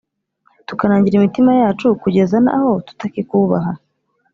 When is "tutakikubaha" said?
2.87-3.71